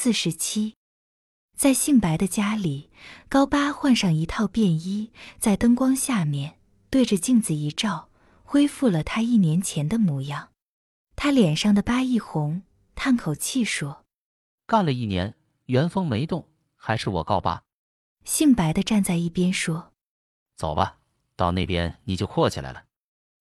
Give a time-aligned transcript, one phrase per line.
[0.00, 0.76] 四十七，
[1.56, 2.88] 在姓白的家里，
[3.28, 8.08] 高八换上一套便衣，在灯光下面对着镜子一照，
[8.44, 10.50] 恢复了他一年前的模样。
[11.16, 12.62] 他脸上的疤一红，
[12.94, 14.04] 叹口气说
[14.68, 15.34] ：“干了一年，
[15.64, 17.64] 原封没动，还是我告八。”
[18.24, 19.92] 姓白的站在一边说
[20.54, 20.98] ：“走吧，
[21.34, 22.84] 到那边你就阔起来了。”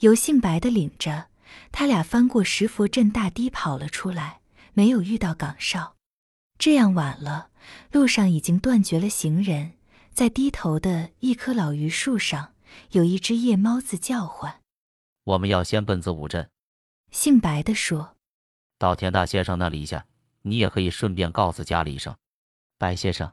[0.00, 1.28] 由姓白的领着，
[1.70, 4.40] 他俩翻过石佛镇大堤跑了出来，
[4.72, 5.97] 没有遇到岗哨。
[6.58, 7.50] 这样晚了，
[7.92, 9.74] 路上已经断绝了行人。
[10.12, 12.54] 在低头的一棵老榆树上，
[12.90, 14.62] 有一只夜猫子叫唤。
[15.22, 16.50] 我们要先奔子午镇。
[17.12, 18.16] 姓白的说
[18.76, 20.06] ：“到田大先生那里一下，
[20.42, 22.16] 你也可以顺便告诉家里一声。”
[22.76, 23.32] 白先生，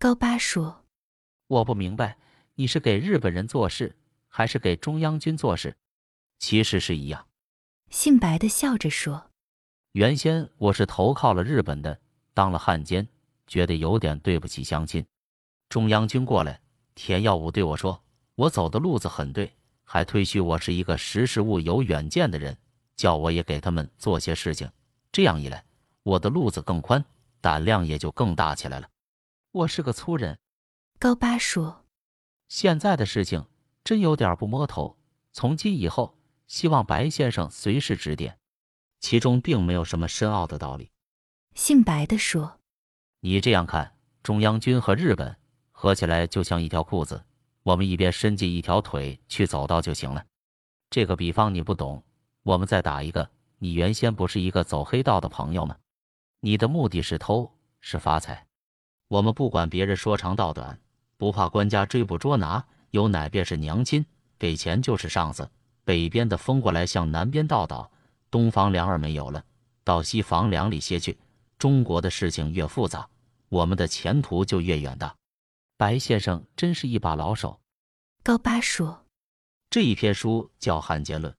[0.00, 0.84] 高八说
[1.46, 2.18] ：“我不明白，
[2.56, 3.96] 你是给日本人做事，
[4.26, 5.76] 还是给中央军做事？
[6.40, 7.28] 其实是一样。”
[7.90, 9.30] 姓白的笑着说
[9.92, 12.00] ：“原先我是投靠了日本的。”
[12.38, 13.08] 当了汉奸，
[13.48, 15.04] 觉得有点对不起乡亲。
[15.68, 16.60] 中央军过来，
[16.94, 18.00] 田耀武对我说
[18.38, 22.56] ：“我走的路子很对，还推许我是一个识时务、有远见的人，
[22.94, 24.70] 叫我也给他们做些事情。
[25.10, 25.64] 这样一来，
[26.04, 27.04] 我的路子更宽，
[27.40, 28.88] 胆量也就更大起来了。
[29.50, 30.38] 我是个粗人。”
[31.00, 31.86] 高八说
[32.46, 33.44] ：“现在的事情
[33.82, 34.96] 真有点不摸头。
[35.32, 38.38] 从今以后，希望白先生随时指点，
[39.00, 40.92] 其中并没有什么深奥的道理。”
[41.58, 42.60] 姓白的说
[43.18, 43.92] ：“你这样看，
[44.22, 45.36] 中央军和日本
[45.72, 47.20] 合起来就像一条裤子，
[47.64, 50.24] 我们一边伸进一条腿去走道就行了。
[50.88, 52.00] 这个比方你不懂，
[52.44, 53.28] 我们再打一个。
[53.58, 55.76] 你原先不是一个走黑道的朋友吗？
[56.38, 58.46] 你的目的是偷，是发财。
[59.08, 60.78] 我们不管别人说长道短，
[61.16, 64.06] 不怕官家追捕捉拿，有奶便是娘亲，
[64.38, 65.50] 给钱就是上司。
[65.84, 67.90] 北边的风过来向南边倒倒，
[68.30, 69.44] 东房梁儿没有了，
[69.82, 71.18] 到西房梁里歇去。”
[71.58, 73.08] 中国的事情越复杂，
[73.48, 75.16] 我们的前途就越远大。
[75.76, 77.60] 白先生真是一把老手。
[78.22, 79.06] 高八说
[79.70, 81.32] ：“这一篇书叫《汉奸论》。”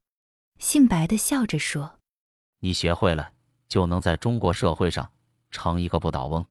[0.60, 2.00] 姓白的笑着说
[2.60, 3.32] ：“你学会了，
[3.68, 5.12] 就能在中国社会上
[5.52, 6.46] 成一个不倒翁。”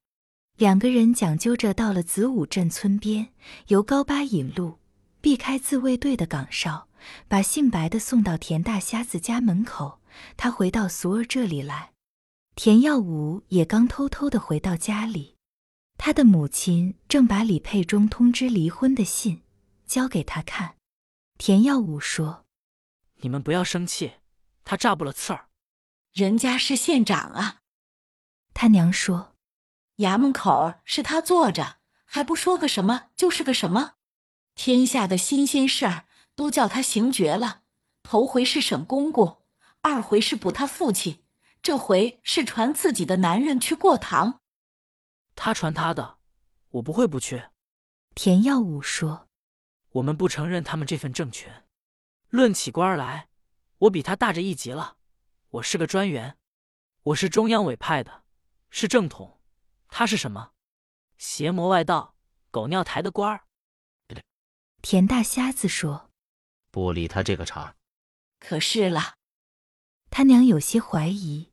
[0.56, 3.32] 两个人讲究着到了子午镇村边，
[3.68, 4.78] 由高八引路，
[5.20, 6.88] 避开自卫队的岗哨，
[7.28, 10.00] 把姓白的送到田大瞎子家门口。
[10.36, 11.92] 他回到俗儿这里来。
[12.60, 15.36] 田耀武也刚偷偷的回到家里，
[15.96, 19.44] 他的母亲正把李佩忠通知离婚的信
[19.86, 20.74] 交给他看。
[21.38, 22.46] 田耀武说
[23.22, 24.14] ：“你们不要生气，
[24.64, 25.46] 他炸不了刺儿。
[26.12, 27.60] 人家是县长啊。”
[28.52, 29.36] 他娘说
[29.98, 33.92] ：“衙门口是他坐着，还不说个什么就是个什么。
[34.56, 37.62] 天下的新鲜事儿都叫他行决了。
[38.02, 39.42] 头回是省公公，
[39.82, 41.22] 二回是补他父亲。”
[41.62, 44.40] 这回是传自己的男人去过堂，
[45.34, 46.18] 他传他的，
[46.70, 47.48] 我不会不去。
[48.14, 49.28] 田耀武说
[49.90, 51.66] ：“我们不承认他们这份政权。
[52.28, 53.28] 论起官来，
[53.78, 54.96] 我比他大着一级了。
[55.50, 56.36] 我是个专员，
[57.02, 58.24] 我是中央委派的，
[58.70, 59.40] 是正统。
[59.88, 60.52] 他是什么？
[61.16, 62.14] 邪魔外道、
[62.50, 63.44] 狗尿台的官儿。”
[64.80, 66.10] 田大瞎子说
[66.70, 67.74] ：“不理他这个茬。”
[68.40, 69.14] 可是了。
[70.10, 71.47] 他娘有些怀疑：“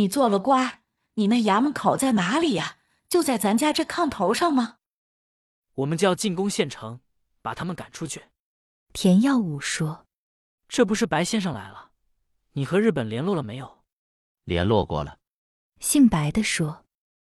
[0.00, 0.80] 你做了官，
[1.16, 2.78] 你那衙门口在哪里呀？
[3.06, 4.78] 就在咱家这炕头上吗？”
[5.76, 7.00] 我们就要进攻县城，
[7.42, 8.22] 把他们赶出去。
[8.94, 10.06] 田耀武说
[10.68, 11.90] ：“这不是白先生来了？
[12.52, 13.82] 你和日本联络了没有？”
[14.44, 15.18] 联络过了。
[15.80, 16.86] 姓白的说：“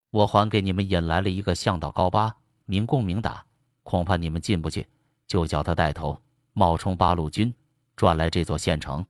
[0.08, 3.44] 我还给你们引来了一个向导高八，明攻明打，
[3.82, 4.88] 恐怕你们进不去，
[5.26, 6.18] 就叫他带头
[6.54, 7.54] 冒充八路军，
[7.94, 9.04] 转来这座县城。”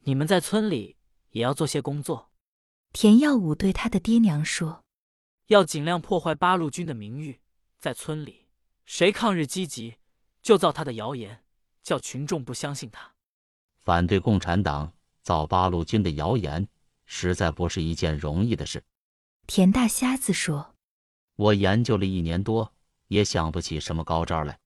[0.00, 0.96] 你们在村里
[1.32, 2.30] 也要做些工作。
[2.92, 4.84] 田耀武对他的爹娘说
[5.48, 7.40] ：“要尽量破坏八路军的名誉，
[7.78, 8.46] 在村里
[8.86, 9.96] 谁抗日积极，
[10.42, 11.44] 就造他的谣言，
[11.82, 13.14] 叫群众不相信他。
[13.78, 16.66] 反对共产党，造八路军的谣言，
[17.04, 18.82] 实在不是一件容易的事。”
[19.46, 20.74] 田大瞎子说
[21.36, 22.72] ：“我研究了一年多，
[23.06, 24.58] 也想不起什么高招来。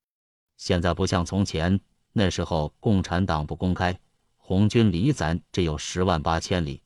[0.57, 1.81] 现在不像从前，
[2.13, 3.99] 那时候共产党不公开。”
[4.45, 6.83] 红军离咱这有十万八千里，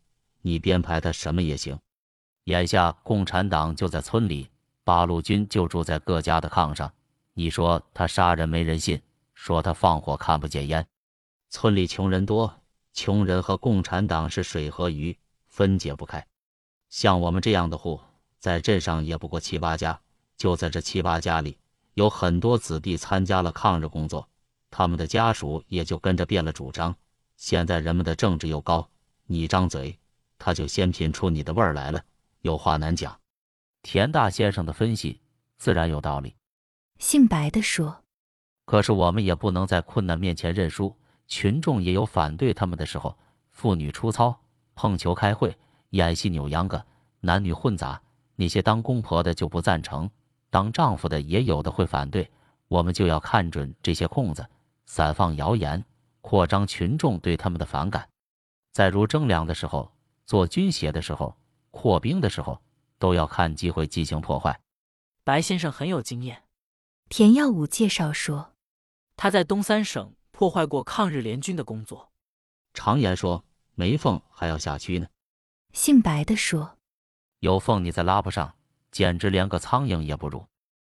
[0.46, 1.76] 你编排他什么也行。
[2.44, 4.48] 眼下共产党就在村里，
[4.84, 6.92] 八路军就住在各家的炕上。
[7.34, 9.02] 你说他杀人没人信，
[9.34, 10.86] 说他放火看不见烟。
[11.50, 12.62] 村里穷人多，
[12.92, 16.24] 穷人和共产党是水和鱼，分解不开。
[16.90, 18.00] 像我们这样的户，
[18.38, 20.00] 在镇上也不过七八家，
[20.36, 21.58] 就在这七八家里，
[21.94, 24.28] 有很多子弟参加了抗日工作，
[24.70, 26.94] 他们的家属也就跟着变了主张。
[27.36, 28.88] 现在人们的政治又高，
[29.26, 29.98] 你张嘴，
[30.38, 32.02] 他就先品出你的味儿来了，
[32.40, 33.18] 有话难讲。
[33.82, 35.20] 田大先生的分析
[35.58, 36.34] 自然有道理。
[36.98, 38.04] 姓白的说
[38.64, 40.96] ：“可是我们也不能在困难面前认输，
[41.26, 43.16] 群众也有反对他们的时候。
[43.50, 44.38] 妇女出操、
[44.74, 45.56] 碰球、开会、
[45.90, 46.84] 演戏、扭秧歌，
[47.20, 48.02] 男女混杂，
[48.34, 50.10] 那些当公婆的就不赞成，
[50.50, 52.30] 当丈夫的也有的会反对。
[52.68, 54.46] 我们就要看准这些空子，
[54.84, 55.82] 散放谣言，
[56.20, 58.06] 扩张群众对他们的反感。
[58.72, 59.90] 在如征粮的时候，
[60.26, 61.36] 做军械的时候，
[61.70, 62.60] 扩兵的时候，
[62.98, 64.60] 都要看机会进行破坏。”
[65.24, 66.42] 白先生很有经验。
[67.08, 68.52] 田耀武介绍说
[69.16, 72.12] ：“他在东三省破坏过抗日联军的工作。
[72.74, 73.44] 常言说，
[73.74, 75.06] 没缝还要下蛆呢。”
[75.72, 76.78] 姓白的说
[77.40, 78.54] ：“有缝你再拉不上，
[78.90, 80.44] 简直连个苍蝇也不如。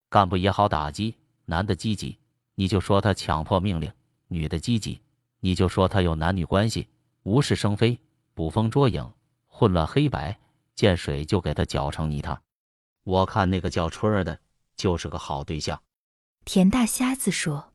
[0.09, 2.19] 干部也好打击，男的积极，
[2.55, 3.91] 你就说他强迫命令；
[4.29, 5.01] 女的积极，
[5.41, 6.89] 你就说他有男女关系，
[7.23, 7.99] 无事生非，
[8.35, 9.13] 捕风捉影，
[9.59, 10.39] 混乱黑白，
[10.75, 12.39] 见水就给他搅成泥汤。
[13.05, 14.39] 我看那个叫春儿的，
[14.77, 15.83] 就是个好对象。”
[16.45, 17.73] 田大瞎子说：“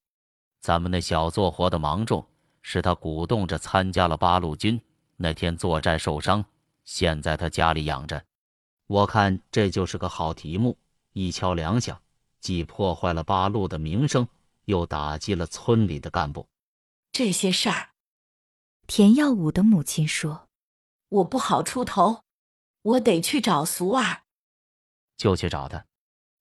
[0.61, 2.23] 咱们那小做活的芒种，
[2.61, 4.79] 是他鼓动着参加了八路军。
[5.17, 6.45] 那天作战受伤，
[6.85, 8.23] 现在他家里养着。
[8.85, 10.77] 我看这就是个好题目。
[11.13, 11.99] 一敲两响，
[12.39, 14.27] 既破坏了八路的名声，
[14.65, 16.47] 又打击了村里的干部。
[17.11, 17.89] 这些事儿，
[18.85, 20.47] 田耀武的母亲说
[21.11, 22.23] ：‘我不好出头，
[22.81, 24.23] 我得去找俗儿。’
[25.15, 25.85] 就去找他。”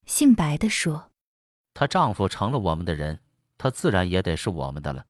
[0.06, 1.10] 姓白的说。
[1.74, 3.20] 她丈夫成了我们的人，
[3.58, 5.06] 她自然也得是我们的了。